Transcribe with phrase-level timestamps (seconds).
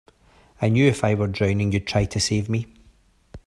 [0.59, 2.65] I knew if I were drowning you'd try to save me.